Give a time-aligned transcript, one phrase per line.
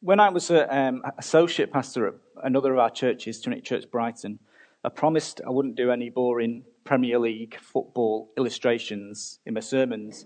[0.00, 4.38] when I was an um, associate pastor at another of our churches, Trinity Church Brighton,
[4.82, 10.24] I promised I wouldn't do any boring Premier League football illustrations in my sermons.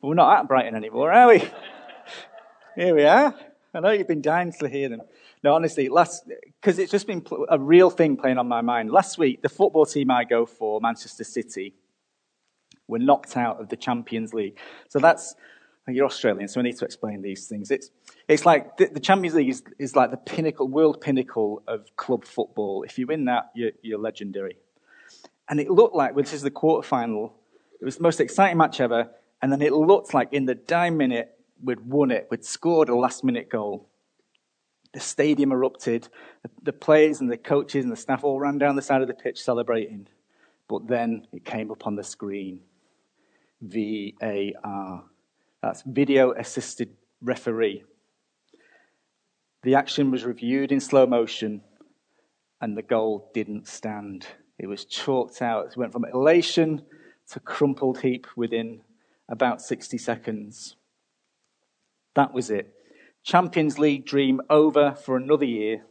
[0.00, 1.38] But we're not at Brighton anymore, are we?
[2.76, 3.34] Here we are.
[3.74, 5.02] I know you've been dying to hear them.
[5.42, 6.22] No, honestly, last
[6.60, 8.92] because it's just been a real thing playing on my mind.
[8.92, 11.74] Last week, the football team I go for, Manchester City,
[12.86, 14.56] were knocked out of the Champions League.
[14.88, 15.34] So that's
[15.88, 17.70] you're Australian, so I need to explain these things.
[17.70, 17.90] It's
[18.26, 22.24] it's like the, the Champions League is, is like the pinnacle, world pinnacle of club
[22.24, 22.84] football.
[22.84, 24.56] If you win that, you're, you're legendary.
[25.48, 27.32] And it looked like, which is the quarterfinal,
[27.80, 29.10] it was the most exciting match ever.
[29.42, 32.28] And then it looked like in the dime minute, we'd won it.
[32.30, 33.90] We'd scored a last minute goal.
[34.94, 36.08] The stadium erupted.
[36.42, 39.08] The, the players and the coaches and the staff all ran down the side of
[39.08, 40.08] the pitch celebrating.
[40.66, 42.60] But then it came up on the screen.
[43.60, 45.04] VAR.
[45.64, 46.90] That's video assisted
[47.22, 47.84] referee.
[49.62, 51.62] The action was reviewed in slow motion
[52.60, 54.26] and the goal didn't stand.
[54.58, 55.68] It was chalked out.
[55.68, 56.82] It went from elation
[57.30, 58.82] to crumpled heap within
[59.26, 60.76] about 60 seconds.
[62.14, 62.74] That was it.
[63.22, 65.86] Champions League dream over for another year.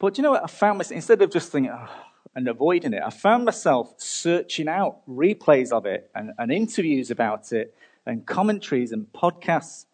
[0.00, 0.42] But you know what?
[0.42, 1.88] I found myself, instead of just thinking, oh,
[2.34, 7.52] and avoiding it, I found myself searching out replays of it and, and interviews about
[7.52, 7.76] it
[8.10, 9.86] and commentaries and podcasts.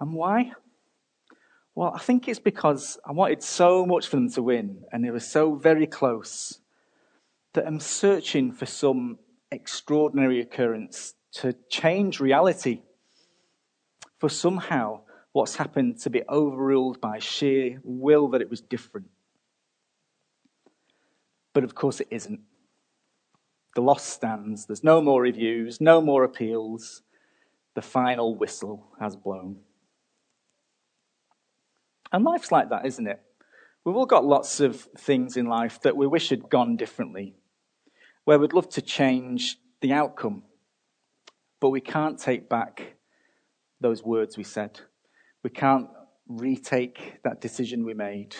[0.00, 0.52] And why?
[1.74, 5.10] Well, I think it's because I wanted so much for them to win, and they
[5.10, 6.58] were so very close
[7.52, 9.18] that I'm searching for some
[9.50, 12.82] extraordinary occurrence to change reality.
[14.18, 19.08] For somehow what's happened to be overruled by sheer will that it was different.
[21.52, 22.40] But of course it isn't.
[23.74, 24.66] The loss stands.
[24.66, 27.02] There's no more reviews, no more appeals.
[27.76, 29.58] The final whistle has blown.
[32.10, 33.20] And life's like that, isn't it?
[33.84, 37.34] We've all got lots of things in life that we wish had gone differently
[38.24, 40.42] where we'd love to change the outcome,
[41.60, 42.94] but we can't take back
[43.80, 44.80] those words we said.
[45.44, 45.88] We can't
[46.26, 48.34] retake that decision we made.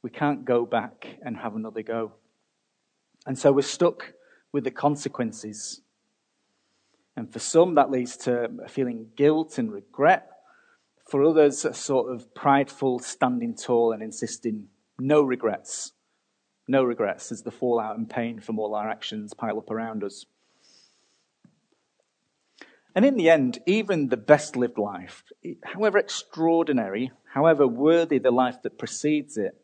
[0.00, 2.12] We can't go back and have another go.
[3.26, 4.14] And so we're stuck
[4.52, 5.80] with the consequences.
[7.16, 10.30] And for some, that leads to feeling guilt and regret.
[11.08, 14.68] For others, a sort of prideful standing tall and insisting
[14.98, 15.92] no regrets
[16.68, 20.26] no regrets as the fallout and pain from all our actions pile up around us.
[22.94, 25.24] And in the end, even the best lived life,
[25.64, 29.54] however extraordinary, however worthy the life that precedes it,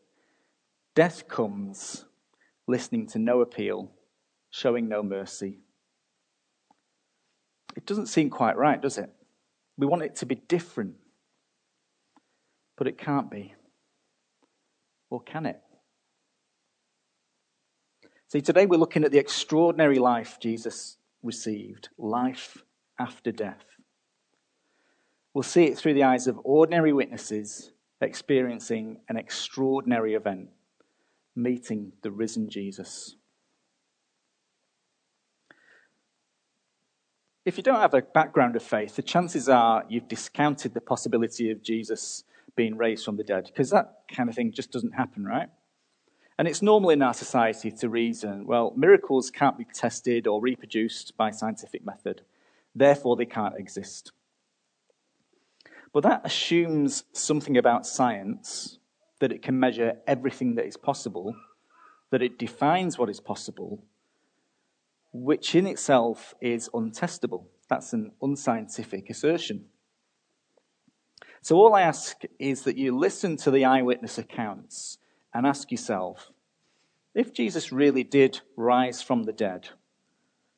[0.95, 2.05] death comes
[2.65, 3.91] listening to no appeal,
[4.49, 5.59] showing no mercy.
[7.79, 9.09] It doesn't seem quite right, does it?
[9.77, 10.95] We want it to be different,
[12.77, 13.53] but it can't be.
[15.09, 15.61] Or can it?
[18.27, 22.57] See, today we're looking at the extraordinary life Jesus received life
[22.99, 23.63] after death.
[25.33, 30.49] We'll see it through the eyes of ordinary witnesses experiencing an extraordinary event,
[31.33, 33.15] meeting the risen Jesus.
[37.49, 41.49] If you don't have a background of faith, the chances are you've discounted the possibility
[41.49, 42.23] of Jesus
[42.55, 45.49] being raised from the dead, because that kind of thing just doesn't happen, right?
[46.37, 51.17] And it's normal in our society to reason, well, miracles can't be tested or reproduced
[51.17, 52.21] by scientific method,
[52.75, 54.11] therefore they can't exist.
[55.91, 58.77] But that assumes something about science
[59.21, 61.35] that it can measure everything that is possible,
[62.11, 63.83] that it defines what is possible,
[65.11, 67.45] which in itself is untestable.
[67.67, 69.65] That's an unscientific assertion.
[71.41, 74.97] So all I ask is that you listen to the eyewitness accounts
[75.33, 76.31] and ask yourself
[77.15, 79.69] if Jesus really did rise from the dead,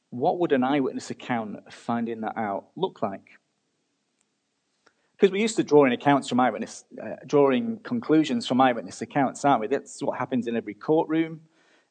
[0.09, 3.39] what would an eyewitness account of finding that out look like?
[5.15, 9.61] Because we used to drawing accounts from eyewitness, uh, drawing conclusions from eyewitness accounts, aren't
[9.61, 9.67] we?
[9.67, 11.41] That's what happens in every courtroom,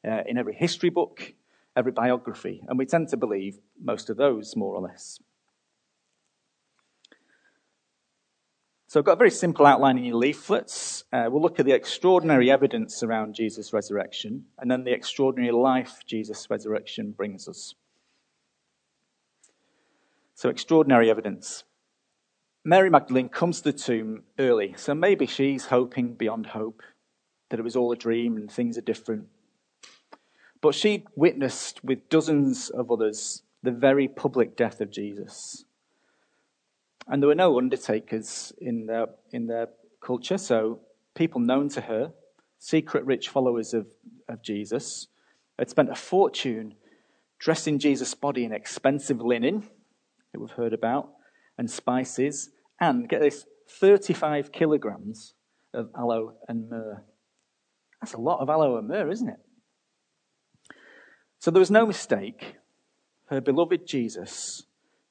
[0.05, 1.33] uh, in every history book,
[1.75, 5.19] every biography, and we tend to believe most of those, more or less.
[8.91, 11.05] So I've got a very simple outline in your leaflets.
[11.13, 15.99] Uh, we'll look at the extraordinary evidence around Jesus' resurrection and then the extraordinary life
[16.05, 17.73] Jesus' resurrection brings us.
[20.35, 21.63] So, extraordinary evidence.
[22.65, 26.81] Mary Magdalene comes to the tomb early, so maybe she's hoping beyond hope
[27.49, 29.27] that it was all a dream and things are different.
[30.61, 35.65] But she witnessed with dozens of others the very public death of Jesus.
[37.07, 39.69] And there were no undertakers in their, in their
[40.01, 40.79] culture, so
[41.15, 42.11] people known to her,
[42.59, 43.87] secret rich followers of,
[44.29, 45.07] of Jesus,
[45.57, 46.75] had spent a fortune
[47.39, 49.67] dressing Jesus' body in expensive linen
[50.31, 51.09] that we've heard about,
[51.57, 55.33] and spices, and get this 35 kilograms
[55.73, 57.01] of aloe and myrrh.
[57.99, 59.39] That's a lot of aloe and myrrh, isn't it?
[61.41, 62.57] So there was no mistake.
[63.25, 64.63] Her beloved Jesus,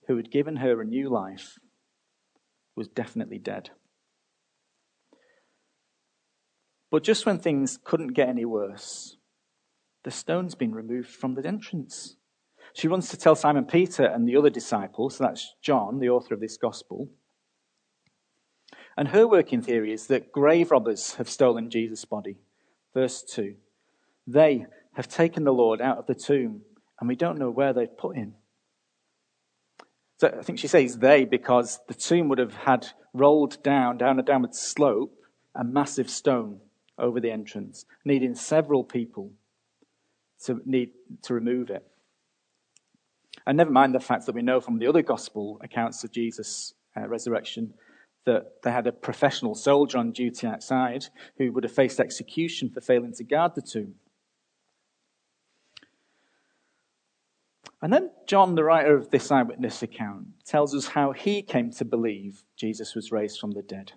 [0.07, 1.59] who had given her a new life,
[2.77, 3.71] was definitely dead.
[6.89, 9.17] But just when things couldn't get any worse,
[10.05, 12.15] the stone's been removed from the entrance.
[12.75, 16.35] She runs to tell Simon Peter and the other disciples, so that's John, the author
[16.35, 17.09] of this gospel.
[18.97, 22.39] And her working theory is that grave robbers have stolen Jesus' body.
[22.95, 23.57] Verse 2
[24.29, 26.63] They have taken the Lord out of the tomb,
[26.99, 28.35] and we don't know where they've put him.
[30.19, 34.19] So I think she says they because the tomb would have had rolled down, down
[34.19, 35.15] a downward slope,
[35.55, 36.61] a massive stone
[36.99, 39.33] over the entrance, needing several people
[40.45, 40.91] to need
[41.23, 41.87] to remove it.
[43.47, 46.75] And never mind the fact that we know from the other gospel accounts of Jesus'
[46.97, 47.73] uh, resurrection
[48.27, 51.07] that they had a professional soldier on duty outside
[51.39, 53.95] who would have faced execution for failing to guard the tomb.
[57.83, 61.85] And then John, the writer of this eyewitness account, tells us how he came to
[61.85, 63.93] believe Jesus was raised from the dead.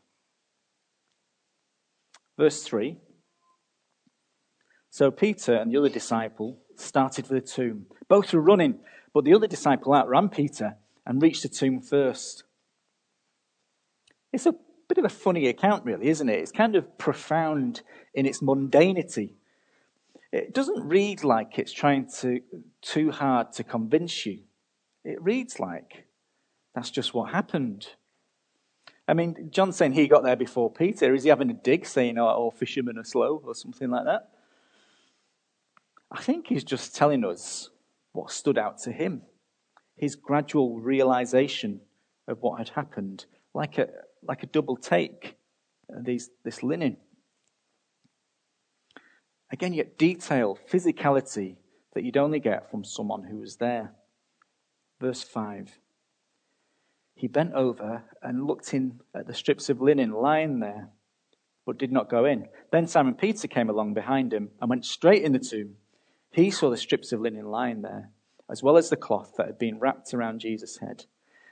[2.38, 2.97] Verse 3
[4.89, 7.88] So Peter and the other disciple started for the tomb.
[8.07, 8.80] Both were running,
[9.13, 12.44] but the other disciple outran Peter and reached the tomb first.
[14.31, 14.56] It's a
[14.88, 16.39] bit of a funny account, really, isn't it?
[16.39, 17.81] It's kind of profound
[18.13, 19.33] in its mundanity.
[20.33, 22.41] It doesn't read like it's trying to
[22.81, 24.39] too hard to convince you.
[25.06, 26.07] It reads like
[26.75, 27.88] that's just what happened.
[29.07, 31.13] I mean, John's saying he got there before Peter.
[31.13, 34.30] Is he having a dig saying, oh, all fishermen are slow or something like that?
[36.12, 37.69] I think he's just telling us
[38.13, 39.24] what stood out to him
[39.95, 41.80] his gradual realization
[42.27, 43.88] of what had happened, like a,
[44.24, 45.38] like a double take,
[45.89, 46.97] uh, these, this linen.
[49.54, 51.58] Again, you get detail, physicality
[51.94, 53.92] that you'd only get from someone who was there.
[55.00, 55.78] Verse 5
[57.14, 60.90] He bent over and looked in at the strips of linen lying there,
[61.68, 62.48] but did not go in.
[62.72, 65.76] Then Simon Peter came along behind him and went straight in the tomb.
[66.32, 68.10] He saw the strips of linen lying there,
[68.50, 71.06] as well as the cloth that had been wrapped around Jesus' head.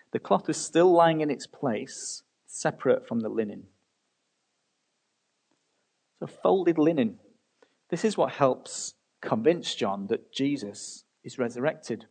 [0.10, 3.68] The cloth was still lying in its place, separate from the linen.
[6.20, 7.20] So, folded linen
[7.92, 12.06] this is what helps convince John that Jesus is resurrected.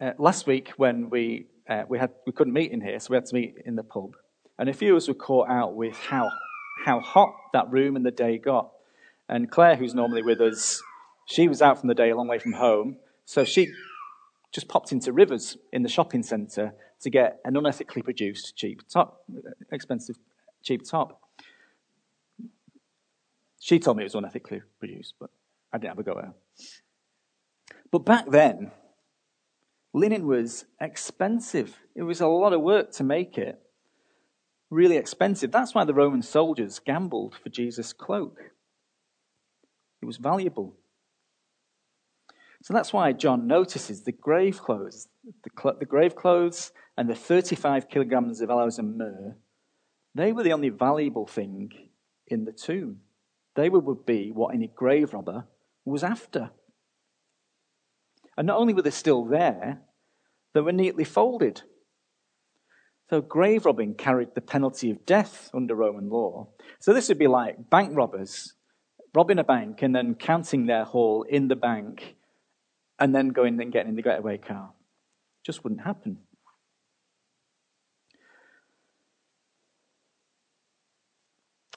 [0.00, 3.16] Uh, last week, when we, uh, we, had, we couldn't meet in here, so we
[3.16, 4.14] had to meet in the pub,
[4.58, 6.30] and a few of us were caught out with how,
[6.84, 8.70] how hot that room and the day got.
[9.28, 10.82] And Claire, who's normally with us,
[11.26, 13.72] she was out from the day a long way from home, so she
[14.52, 19.24] just popped into Rivers in the shopping centre to get an unethically produced cheap top,
[19.72, 20.16] expensive
[20.62, 21.23] cheap top.
[23.64, 25.30] She told me it was unethically produced, but
[25.72, 26.34] I didn't have a go at her.
[27.90, 28.72] But back then,
[29.94, 31.78] linen was expensive.
[31.96, 33.58] It was a lot of work to make it.
[34.68, 35.50] Really expensive.
[35.50, 38.36] That's why the Roman soldiers gambled for Jesus' cloak.
[40.02, 40.76] It was valuable.
[42.62, 45.08] So that's why John notices the grave clothes,
[45.42, 49.36] the, cl- the grave clothes and the 35 kilograms of aloes and myrrh.
[50.14, 51.72] They were the only valuable thing
[52.26, 53.00] in the tomb.
[53.54, 55.46] They would be what any grave robber
[55.84, 56.50] was after.
[58.36, 59.80] And not only were they still there,
[60.54, 61.62] they were neatly folded.
[63.10, 66.48] So grave robbing carried the penalty of death under Roman law.
[66.80, 68.54] So this would be like bank robbers
[69.14, 72.16] robbing a bank and then counting their haul in the bank
[72.98, 74.72] and then going and getting in the getaway car.
[75.44, 76.18] Just wouldn't happen.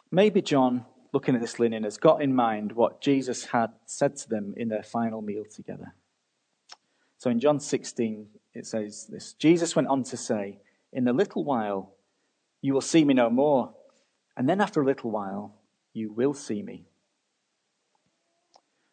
[0.09, 4.29] Maybe John looking at this linen, has got in mind what Jesus had said to
[4.29, 5.93] them in their final meal together.
[7.17, 10.59] So in John 16, it says this Jesus went on to say,
[10.93, 11.93] In a little while,
[12.61, 13.73] you will see me no more.
[14.35, 15.55] And then after a little while,
[15.93, 16.85] you will see me.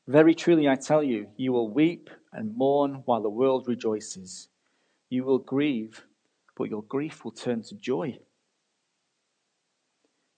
[0.07, 4.49] Very truly, I tell you, you will weep and mourn while the world rejoices.
[5.09, 6.05] You will grieve,
[6.57, 8.19] but your grief will turn to joy.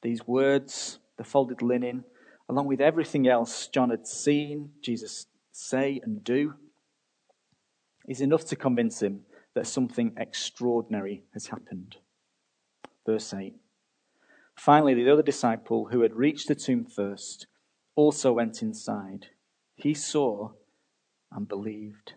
[0.02, 2.04] These words the folded linen,
[2.48, 6.54] along with everything else John had seen Jesus say and do.
[8.08, 9.22] is enough to convince him
[9.54, 11.96] that something extraordinary has happened.
[13.04, 13.54] Verse 8.
[14.54, 17.46] Finally, the other disciple who had reached the tomb first
[17.94, 19.26] also went inside.
[19.74, 20.50] He saw
[21.32, 22.14] and believed.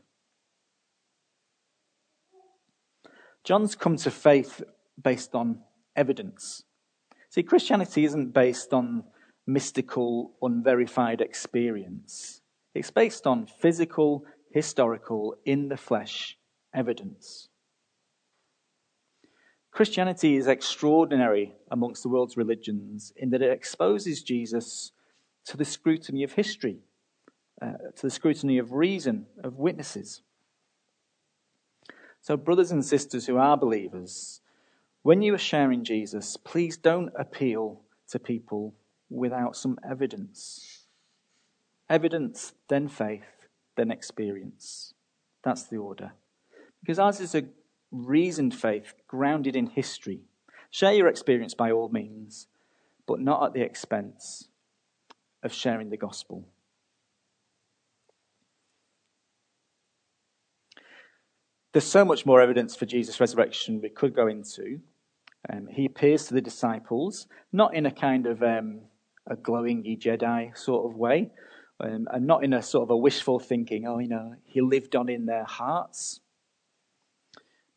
[3.43, 4.61] John's come to faith
[5.01, 5.61] based on
[5.95, 6.63] evidence.
[7.29, 9.03] See, Christianity isn't based on
[9.45, 12.41] mystical, unverified experience.
[12.73, 16.37] It's based on physical, historical, in the flesh
[16.73, 17.49] evidence.
[19.71, 24.91] Christianity is extraordinary amongst the world's religions in that it exposes Jesus
[25.45, 26.79] to the scrutiny of history,
[27.61, 30.21] uh, to the scrutiny of reason, of witnesses.
[32.21, 34.41] So, brothers and sisters who are believers,
[35.03, 38.75] when you are sharing Jesus, please don't appeal to people
[39.09, 40.85] without some evidence.
[41.89, 44.93] Evidence, then faith, then experience.
[45.43, 46.13] That's the order.
[46.81, 47.45] Because ours is a
[47.91, 50.21] reasoned faith grounded in history.
[50.69, 52.47] Share your experience by all means,
[53.07, 54.49] but not at the expense
[55.41, 56.47] of sharing the gospel.
[61.71, 64.79] There's so much more evidence for Jesus' resurrection we could go into.
[65.51, 68.81] Um, he appears to the disciples, not in a kind of um,
[69.27, 71.29] a glowing Jedi sort of way,
[71.79, 74.95] um, and not in a sort of a wishful thinking, oh, you know, he lived
[74.95, 76.21] on in their hearts.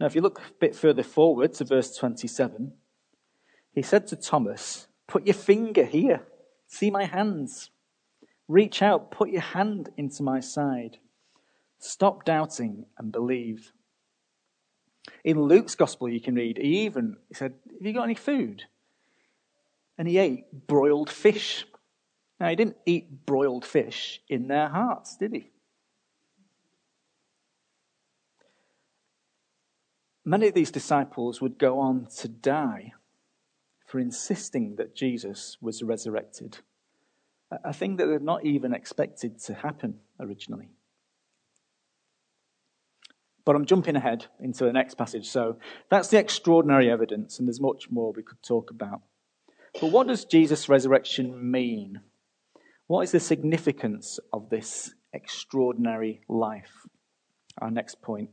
[0.01, 2.73] Now, if you look a bit further forward to verse 27,
[3.75, 6.23] he said to Thomas, Put your finger here,
[6.67, 7.71] see my hands.
[8.49, 10.97] Reach out, put your hand into my side.
[11.79, 13.73] Stop doubting and believe.
[15.25, 18.65] In Luke's gospel, you can read, he even he said, Have you got any food?
[19.99, 21.67] And he ate broiled fish.
[22.41, 25.51] Now, he didn't eat broiled fish in their hearts, did he?
[30.25, 32.93] Many of these disciples would go on to die
[33.87, 36.59] for insisting that Jesus was resurrected,
[37.51, 40.71] a thing that they'd not even expected to happen originally.
[43.45, 45.29] But I'm jumping ahead into the next passage.
[45.29, 45.57] So
[45.91, 49.03] that's the extraordinary evidence, and there's much more we could talk about.
[49.81, 52.01] But what does Jesus' resurrection mean?
[52.87, 56.87] What is the significance of this extraordinary life?
[57.61, 58.31] Our next point.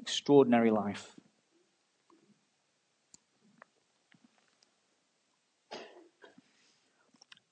[0.00, 1.14] Extraordinary life.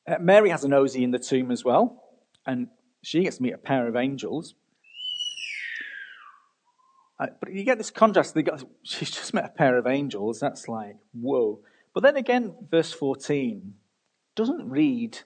[0.09, 2.05] Uh, Mary has a nosy in the tomb as well,
[2.47, 2.69] and
[3.03, 4.55] she gets to meet a pair of angels.
[7.19, 8.35] Uh, but you get this contrast.
[8.35, 10.41] Got, she's just met a pair of angels.
[10.41, 11.61] That's like, whoa.
[11.95, 13.75] But then again, verse 14
[14.35, 15.19] doesn't read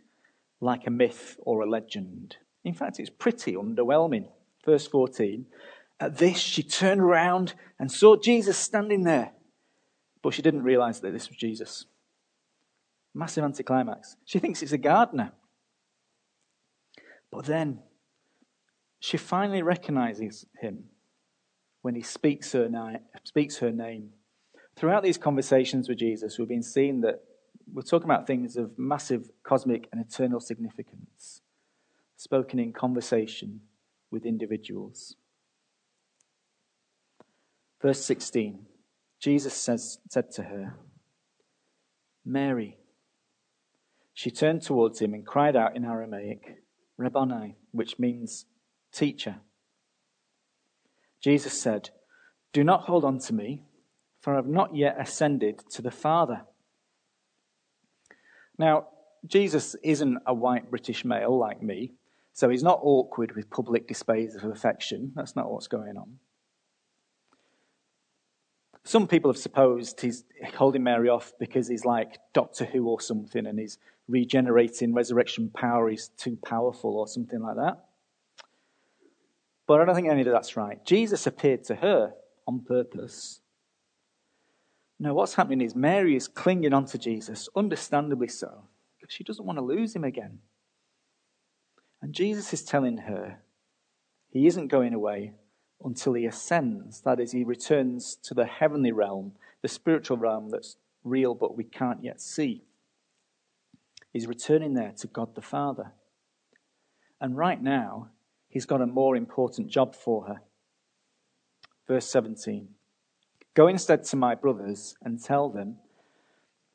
[0.61, 2.37] like a myth or a legend.
[2.65, 4.29] In fact, it's pretty underwhelming.
[4.65, 5.47] Verse 14
[5.99, 9.33] At this, she turned around and saw Jesus standing there.
[10.23, 11.87] But she didn't realize that this was Jesus.
[13.15, 14.17] Massive anticlimax.
[14.25, 15.33] She thinks it's a gardener.
[17.33, 17.81] But then
[19.01, 20.85] she finally recognizes him
[21.83, 22.69] when he speaks her,
[23.25, 24.11] speaks her name.
[24.77, 27.25] Throughout these conversations with Jesus, we've been seeing that
[27.73, 31.43] we're talking about things of massive cosmic and eternal significance,
[32.17, 33.61] spoken in conversation
[34.11, 35.17] with individuals.
[37.81, 38.67] Verse 16
[39.21, 40.77] Jesus says, said to her,
[42.25, 42.79] Mary.
[44.15, 46.63] She turned towards him and cried out in Aramaic,
[46.97, 48.47] Rabboni, which means
[48.93, 49.37] teacher.
[51.21, 51.91] Jesus said,
[52.53, 53.63] Do not hold on to me,
[54.21, 56.43] for I have not yet ascended to the Father.
[58.59, 58.89] Now,
[59.27, 61.93] Jesus isn't a white British male like me,
[62.33, 65.13] so he's not awkward with public displays of affection.
[65.15, 66.19] That's not what's going on.
[68.85, 70.25] Some people have supposed he's
[70.57, 75.89] holding Mary off because he's like Doctor Who or something and he's regenerating resurrection power,
[75.91, 77.85] he's too powerful or something like that.
[79.71, 80.85] But I don't think any of that's right.
[80.85, 82.13] Jesus appeared to her
[82.45, 83.41] on purpose.
[84.99, 88.65] No, what's happening is Mary is clinging on to Jesus, understandably so,
[88.99, 90.41] because she doesn't want to lose him again.
[92.03, 93.43] And Jesus is telling her
[94.33, 95.35] he isn't going away
[95.85, 97.03] until he ascends.
[97.03, 101.63] That is, he returns to the heavenly realm, the spiritual realm that's real but we
[101.63, 102.65] can't yet see.
[104.13, 105.93] He's returning there to God the Father.
[107.21, 108.09] And right now,
[108.51, 110.43] he's got a more important job for her.
[111.89, 112.69] Verse 17
[113.55, 115.77] Go instead to my brothers and tell them,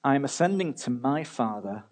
[0.03, 1.83] I am ascending to my Father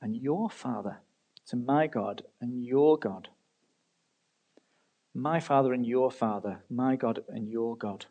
[0.00, 1.00] and your Father,
[1.48, 3.28] to my God and your God.
[5.14, 8.06] My Father and your Father, my God and your God.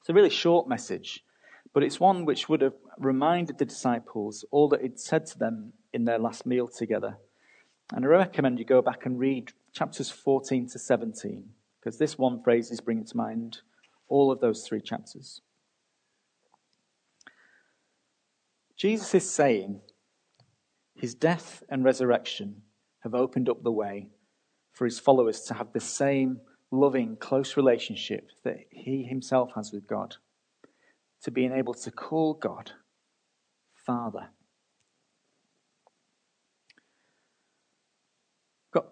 [0.00, 1.24] It's a really short message,
[1.72, 5.72] but it's one which would have reminded the disciples all that he'd said to them
[5.92, 7.16] in their last meal together.
[7.94, 11.44] And I recommend you go back and read chapters 14 to 17,
[11.78, 13.58] because this one phrase is bringing to mind
[14.08, 15.42] all of those three chapters.
[18.76, 19.80] Jesus is saying
[20.94, 22.62] his death and resurrection
[23.00, 24.08] have opened up the way
[24.72, 29.86] for his followers to have the same loving, close relationship that he himself has with
[29.86, 30.16] God,
[31.22, 32.72] to being able to call God
[33.74, 34.28] Father.
[38.72, 38.86] Got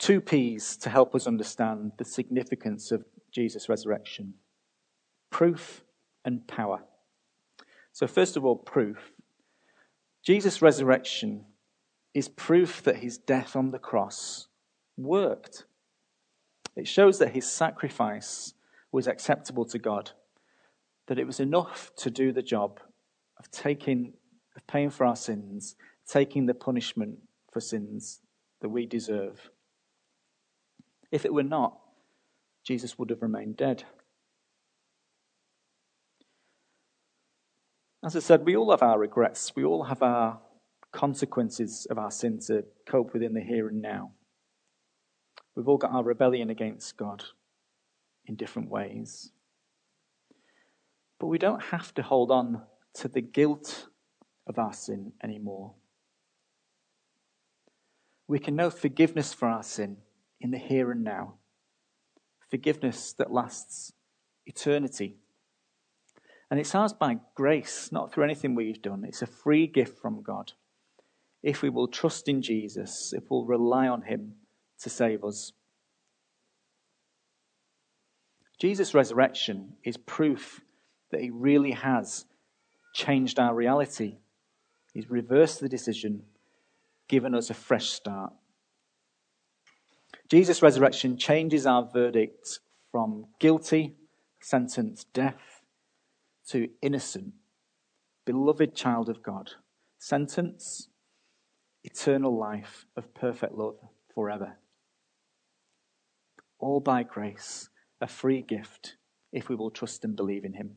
[0.00, 4.34] two P's to help us understand the significance of Jesus' resurrection
[5.30, 5.84] proof
[6.24, 6.82] and power.
[7.92, 9.12] So, first of all, proof.
[10.24, 11.44] Jesus' resurrection
[12.14, 14.48] is proof that his death on the cross
[14.96, 15.64] worked.
[16.76, 18.54] It shows that his sacrifice
[18.90, 20.10] was acceptable to God,
[21.06, 22.80] that it was enough to do the job
[23.38, 24.14] of taking,
[24.56, 25.76] of paying for our sins,
[26.06, 27.18] taking the punishment
[27.52, 28.20] for sins
[28.60, 29.50] that we deserve.
[31.10, 31.78] If it were not,
[32.64, 33.84] Jesus would have remained dead.
[38.04, 39.52] As I said, we all have our regrets.
[39.54, 40.40] We all have our
[40.92, 44.12] consequences of our sin to cope with in the here and now.
[45.54, 47.24] We've all got our rebellion against God
[48.26, 49.32] in different ways.
[51.18, 52.62] But we don't have to hold on
[52.94, 53.88] to the guilt
[54.46, 55.74] of our sin anymore.
[58.26, 59.98] We can know forgiveness for our sin
[60.40, 61.34] in the here and now,
[62.50, 63.92] forgiveness that lasts
[64.46, 65.16] eternity.
[66.50, 69.04] And it's ours by grace, not through anything we've done.
[69.04, 70.52] It's a free gift from God.
[71.42, 74.34] If we will trust in Jesus, if we'll rely on Him
[74.80, 75.52] to save us.
[78.58, 80.60] Jesus' resurrection is proof
[81.12, 82.26] that He really has
[82.94, 84.16] changed our reality.
[84.92, 86.24] He's reversed the decision,
[87.08, 88.32] given us a fresh start.
[90.30, 92.60] Jesus' resurrection changes our verdict
[92.92, 93.96] from guilty,
[94.40, 95.62] sentenced death,
[96.48, 97.32] to innocent,
[98.24, 99.50] beloved child of God.
[99.98, 100.88] Sentence,
[101.82, 103.76] eternal life of perfect love
[104.14, 104.56] forever.
[106.58, 107.68] All by grace,
[108.00, 108.96] a free gift
[109.32, 110.76] if we will trust and believe in him.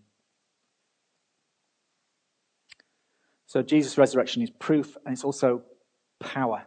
[3.46, 5.62] So Jesus' resurrection is proof and it's also
[6.20, 6.66] power.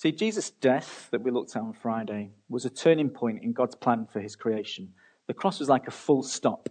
[0.00, 3.74] See, Jesus' death that we looked at on Friday was a turning point in God's
[3.74, 4.94] plan for his creation.
[5.26, 6.70] The cross was like a full stop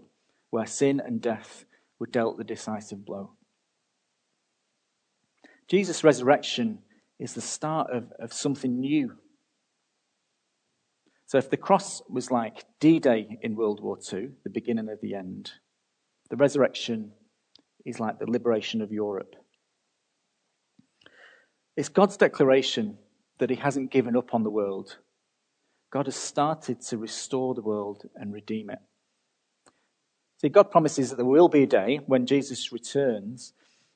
[0.49, 1.63] where sin and death
[1.99, 3.33] were dealt the decisive blow.
[5.67, 6.79] Jesus' resurrection
[7.19, 9.13] is the start of, of something new.
[11.27, 15.01] So, if the cross was like D Day in World War II, the beginning of
[15.01, 15.51] the end,
[16.31, 17.11] the resurrection
[17.85, 19.35] is like the liberation of Europe.
[21.77, 22.97] It's God's declaration
[23.39, 24.97] that He hasn't given up on the world.
[25.91, 28.79] God has started to restore the world and redeem it.
[30.37, 33.53] See, God promises that there will be a day when Jesus returns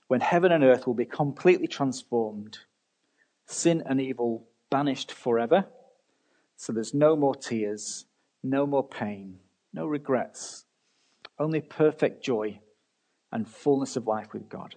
[0.07, 2.59] when heaven and earth will be completely transformed,
[3.47, 5.65] sin and evil banished forever.
[6.55, 8.05] So there's no more tears,
[8.43, 9.39] no more pain,
[9.73, 10.65] no regrets,
[11.39, 12.59] only perfect joy
[13.31, 14.75] and fullness of life with God.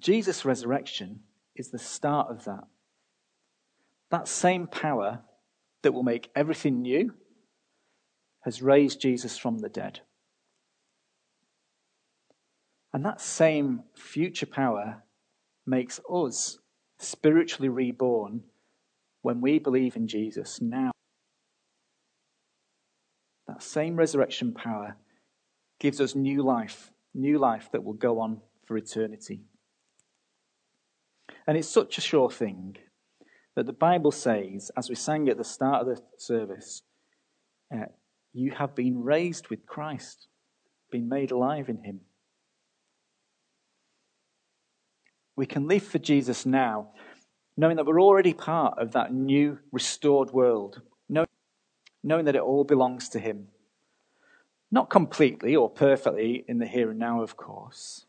[0.00, 1.20] Jesus' resurrection
[1.56, 2.64] is the start of that.
[4.10, 5.20] That same power
[5.82, 7.14] that will make everything new
[8.40, 10.00] has raised Jesus from the dead.
[12.92, 15.02] And that same future power
[15.66, 16.58] makes us
[16.98, 18.42] spiritually reborn
[19.22, 20.90] when we believe in Jesus now.
[23.46, 24.96] That same resurrection power
[25.78, 29.42] gives us new life, new life that will go on for eternity.
[31.46, 32.76] And it's such a sure thing
[33.56, 36.82] that the Bible says, as we sang at the start of the service,
[37.74, 37.86] uh,
[38.32, 40.28] you have been raised with Christ,
[40.90, 42.00] been made alive in Him.
[45.36, 46.90] We can live for Jesus now,
[47.56, 50.80] knowing that we're already part of that new, restored world,
[52.04, 53.48] knowing that it all belongs to Him.
[54.70, 58.06] Not completely or perfectly in the here and now, of course.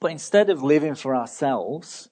[0.00, 2.08] But instead of living for ourselves,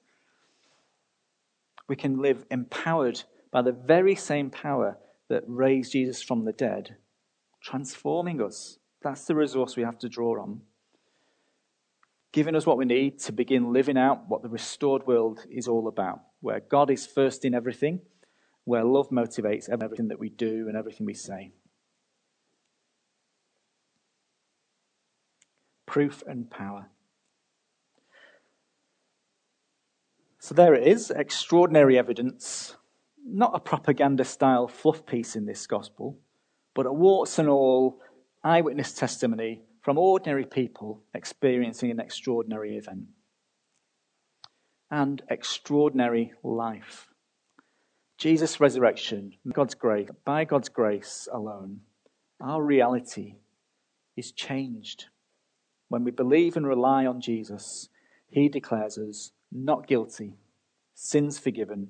[1.88, 3.22] we can live empowered
[3.52, 6.96] by the very same power that raised Jesus from the dead,
[7.62, 8.78] transforming us.
[9.02, 10.62] That's the resource we have to draw on.
[12.36, 15.88] giving us what we need to begin living out what the restored world is all
[15.88, 17.98] about, where God is first in everything,
[18.64, 21.52] where love motivates everything that we do and everything we say.
[25.86, 26.90] Proof and power.
[30.46, 32.76] So there it is extraordinary evidence,
[33.26, 36.20] not a propaganda style fluff piece in this gospel,
[36.72, 38.00] but a warts and all
[38.44, 43.06] eyewitness testimony from ordinary people experiencing an extraordinary event
[44.88, 47.08] and extraordinary life.
[48.16, 51.80] Jesus' resurrection, God's grace, by God's grace alone,
[52.40, 53.34] our reality
[54.16, 55.06] is changed.
[55.88, 57.88] When we believe and rely on Jesus,
[58.28, 60.34] he declares us not guilty,
[60.94, 61.88] sins forgiven,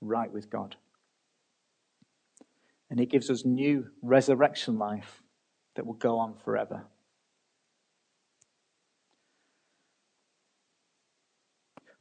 [0.00, 0.76] right with God.
[2.90, 5.22] And it gives us new resurrection life
[5.76, 6.84] that will go on forever.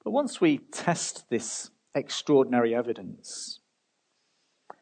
[0.04, 3.60] But once we test this extraordinary evidence,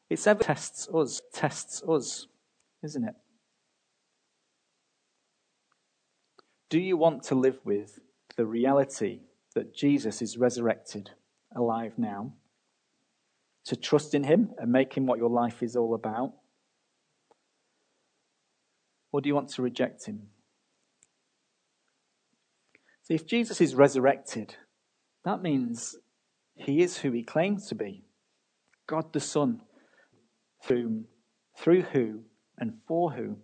[0.10, 2.28] it's ever tests us, tests us,
[2.84, 3.16] isn't it?
[6.70, 8.00] Do you want to live with
[8.36, 9.20] the reality
[9.60, 11.10] that Jesus is resurrected,
[11.54, 12.32] alive now,
[13.66, 16.32] to trust in him and make him what your life is all about?
[19.12, 20.28] Or do you want to reject him?
[23.04, 24.56] See, if Jesus is resurrected,
[25.26, 25.98] that means
[26.56, 28.06] he is who he claims to be
[28.88, 29.62] God the Son,
[30.64, 31.04] through,
[31.58, 32.22] through who
[32.58, 33.36] and for who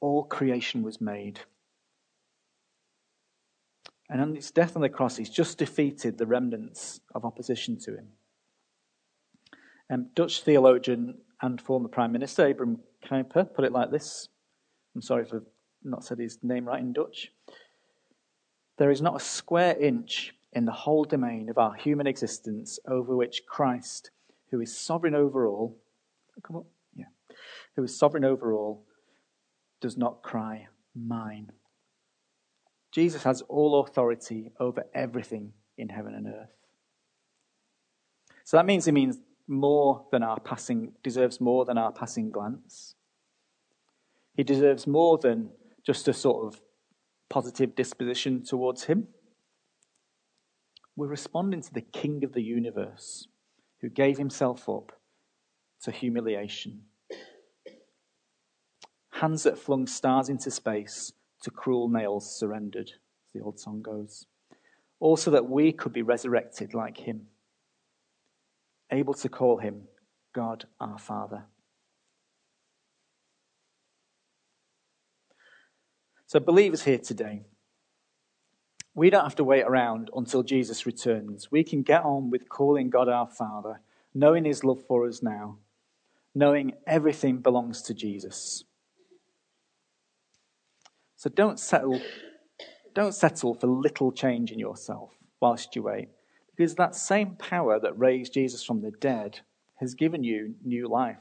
[0.00, 1.38] all creation was made.
[4.08, 7.96] And on his death on the cross, he's just defeated the remnants of opposition to
[7.96, 8.08] him.
[9.90, 14.28] Um, Dutch theologian and former Prime Minister Abraham Kuyper put it like this.
[14.94, 15.42] I'm sorry I've
[15.84, 17.32] not said his name right in Dutch.
[18.78, 23.14] There is not a square inch in the whole domain of our human existence over
[23.14, 24.10] which Christ,
[24.50, 25.76] who is sovereign over all,
[26.42, 27.06] come up, yeah,
[27.74, 28.84] who is sovereign over all,
[29.80, 31.52] does not cry, mine.
[32.96, 36.56] Jesus has all authority over everything in heaven and earth.
[38.44, 42.94] So that means he means more than our passing, deserves more than our passing glance.
[44.34, 45.50] He deserves more than
[45.84, 46.62] just a sort of
[47.28, 49.08] positive disposition towards him.
[50.96, 53.28] We're responding to the King of the universe
[53.82, 54.92] who gave himself up
[55.82, 56.84] to humiliation.
[59.10, 64.26] Hands that flung stars into space to cruel nails surrendered, as the old song goes.
[65.00, 67.26] Also, that we could be resurrected like him,
[68.90, 69.82] able to call him
[70.34, 71.44] God our Father.
[76.26, 77.42] So, believers here today,
[78.94, 81.52] we don't have to wait around until Jesus returns.
[81.52, 83.80] We can get on with calling God our Father,
[84.14, 85.58] knowing his love for us now,
[86.34, 88.64] knowing everything belongs to Jesus.
[91.16, 92.00] So don't settle,
[92.94, 96.08] don't settle for little change in yourself whilst you wait,
[96.54, 99.40] because that same power that raised Jesus from the dead
[99.76, 101.18] has given you new life.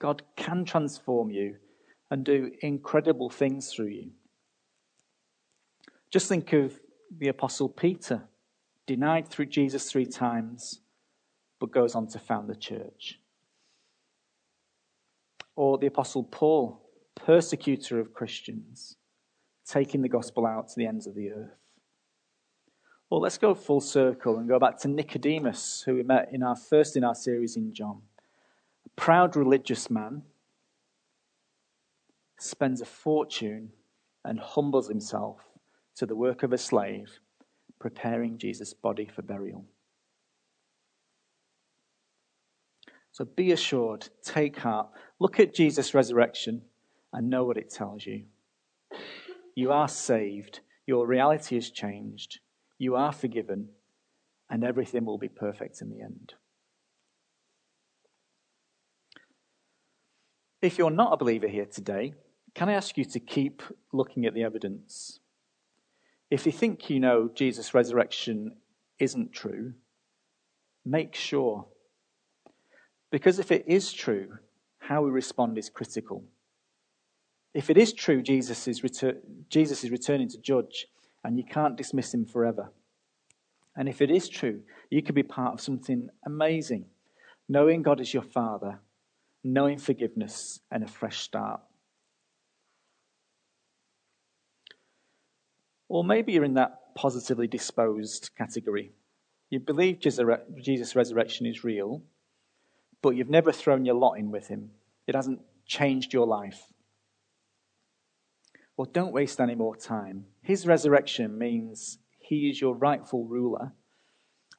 [0.00, 1.56] God can transform you
[2.10, 4.10] and do incredible things through you.
[6.10, 6.78] Just think of
[7.16, 8.22] the Apostle Peter,
[8.86, 10.80] denied through Jesus three times,
[11.60, 13.20] but goes on to found the church.
[15.56, 16.80] Or the Apostle Paul,
[17.14, 18.96] persecutor of Christians,
[19.66, 21.56] taking the gospel out to the ends of the earth.
[23.10, 26.56] Well, let's go full circle and go back to Nicodemus, who we met in our
[26.56, 28.02] first in our series in John.
[28.86, 30.22] A proud religious man
[32.38, 33.70] spends a fortune
[34.24, 35.40] and humbles himself
[35.96, 37.20] to the work of a slave,
[37.78, 39.64] preparing Jesus' body for burial.
[43.12, 44.88] So be assured, take heart,
[45.20, 46.62] look at Jesus' resurrection,
[47.12, 48.24] and know what it tells you.
[49.54, 50.60] You are saved.
[50.86, 52.40] Your reality has changed.
[52.78, 53.68] You are forgiven.
[54.50, 56.34] And everything will be perfect in the end.
[60.60, 62.14] If you're not a believer here today,
[62.54, 63.62] can I ask you to keep
[63.92, 65.20] looking at the evidence?
[66.30, 68.56] If you think you know Jesus' resurrection
[68.98, 69.74] isn't true,
[70.84, 71.66] make sure.
[73.10, 74.38] Because if it is true,
[74.78, 76.24] how we respond is critical.
[77.54, 80.86] If it is true Jesus is, retur- Jesus is returning to judge,
[81.22, 82.72] and you can't dismiss him forever.
[83.76, 86.86] And if it is true, you could be part of something amazing,
[87.48, 88.80] knowing God is your Father,
[89.42, 91.60] knowing forgiveness, and a fresh start.
[95.88, 98.92] Or maybe you're in that positively disposed category.
[99.50, 102.02] You believe Jesus' resurrection is real,
[103.02, 104.70] but you've never thrown your lot in with him.
[105.06, 106.73] It hasn't changed your life.
[108.76, 110.24] Well, don't waste any more time.
[110.42, 113.72] His resurrection means he is your rightful ruler,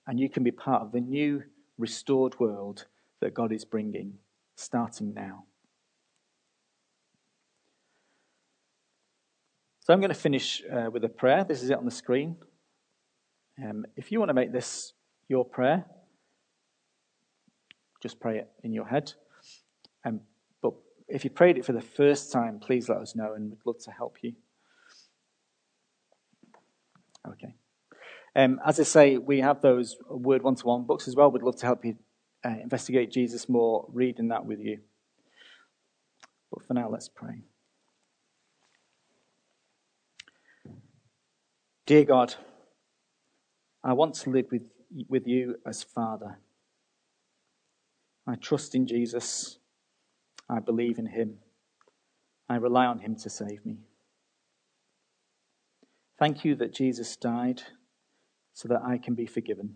[0.08, 1.43] and you can be part of the new,
[1.78, 2.86] restored world
[3.19, 4.13] that God is bringing,
[4.56, 5.45] starting now.
[9.82, 11.43] So I'm going to finish uh, with a prayer.
[11.43, 12.38] This is it on the screen.
[13.63, 14.93] Um, if you want to make this
[15.28, 15.86] your prayer,
[18.01, 19.13] just pray it in your head.
[20.06, 20.21] Um,
[21.08, 23.80] if you prayed it for the first time, please let us know and we'd love
[23.80, 24.34] to help you.
[27.28, 27.56] Okay.
[28.36, 31.32] Um, as I say, we have those Word one to one books as well.
[31.32, 31.96] We'd love to help you
[32.44, 34.80] uh, investigate Jesus more, reading that with you.
[36.52, 37.44] But for now, let's pray.
[41.86, 42.36] Dear God,
[43.84, 44.63] I want to live with,
[45.08, 46.39] with you as Father.
[48.28, 49.60] I trust in Jesus.
[50.49, 51.39] I believe in him.
[52.47, 53.77] I rely on him to save me.
[56.17, 57.63] Thank you that Jesus died
[58.53, 59.75] so that I can be forgiven.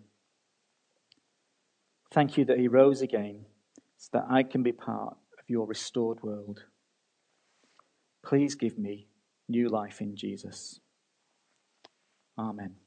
[2.12, 3.44] Thank you that he rose again
[3.98, 6.64] so that I can be part of your restored world.
[8.24, 9.08] Please give me
[9.48, 10.80] new life in Jesus.
[12.38, 12.80] Amen.